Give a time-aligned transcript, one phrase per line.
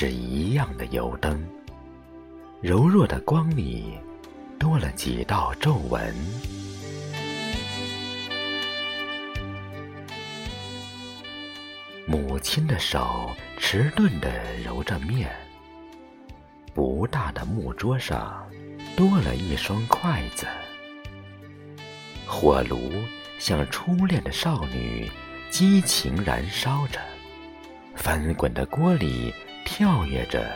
[0.00, 1.44] 是一样的油灯，
[2.60, 3.98] 柔弱的光里
[4.56, 6.14] 多了几道皱纹。
[12.06, 14.30] 母亲的手迟钝地
[14.64, 15.34] 揉着面，
[16.72, 18.48] 不大的木桌上
[18.96, 20.46] 多了一双筷子，
[22.24, 22.92] 火炉
[23.40, 25.10] 像初恋的少女，
[25.50, 27.00] 激情燃烧着。
[27.96, 29.34] 翻滚的锅里
[29.70, 30.50] 跳跃着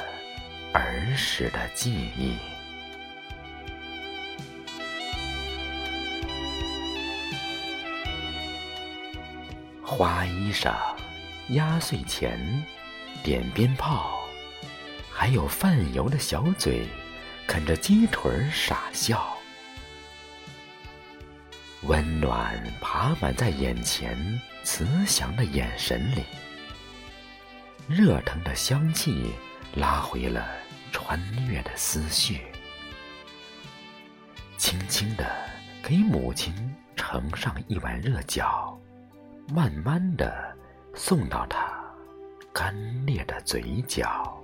[0.72, 2.34] 儿时的记忆。
[9.84, 10.74] 花衣裳、
[11.50, 12.64] 压岁钱、
[13.22, 14.18] 点鞭炮，
[15.12, 16.86] 还有泛油的小嘴，
[17.46, 19.36] 啃着鸡腿傻笑。
[21.82, 26.24] 温暖爬满在眼前，慈祥的眼神里。
[27.88, 29.32] 热腾的香气
[29.74, 30.48] 拉回了
[30.92, 32.40] 穿越的思绪，
[34.56, 35.30] 轻轻的
[35.82, 36.54] 给母亲
[36.96, 38.74] 盛上一碗热饺，
[39.52, 40.56] 慢慢的
[40.94, 41.70] 送到她
[42.52, 44.38] 干裂的嘴角。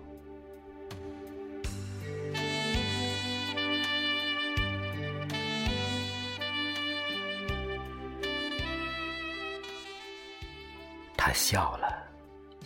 [11.16, 11.87] 他笑了。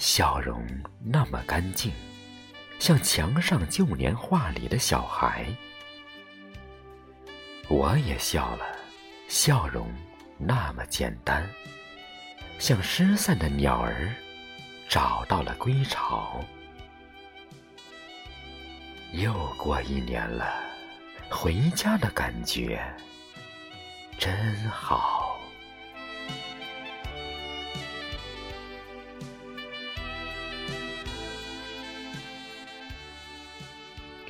[0.03, 0.67] 笑容
[0.99, 1.93] 那么干净，
[2.81, 5.47] 像墙上旧年画里的小孩。
[7.69, 8.67] 我也笑了，
[9.29, 9.89] 笑容
[10.39, 11.49] 那么简单，
[12.59, 14.13] 像失散的鸟儿
[14.89, 16.45] 找到了归巢。
[19.13, 20.65] 又过一年了，
[21.31, 22.85] 回家的感觉
[24.19, 25.22] 真好。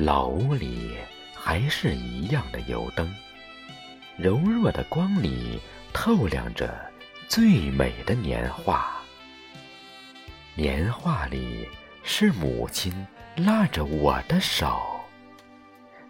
[0.04, 0.96] 老屋里
[1.32, 3.08] 还是一样的油灯，
[4.16, 5.60] 柔弱的光里
[5.92, 6.76] 透亮着
[7.28, 9.00] 最美的年画。
[10.56, 11.68] 年画里
[12.02, 12.92] 是母亲
[13.36, 14.82] 拉着我的手，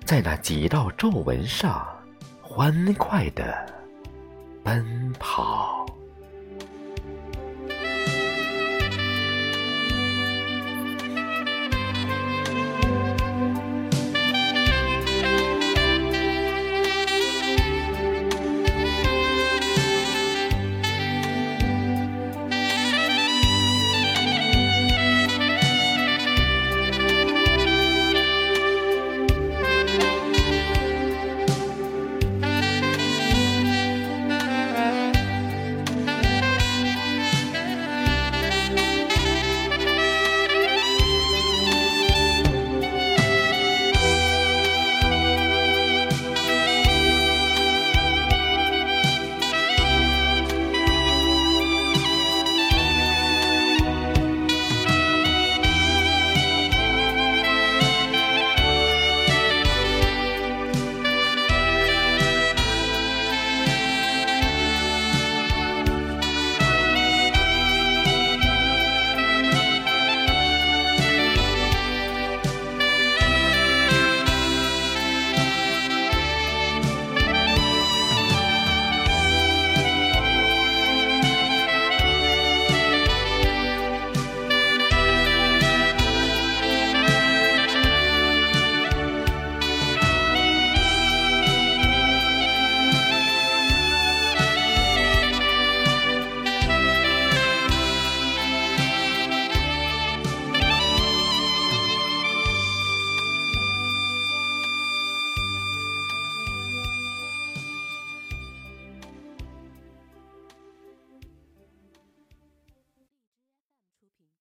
[0.07, 1.87] 在那几道皱纹上
[2.41, 3.71] 欢快的
[4.65, 5.85] 奔跑。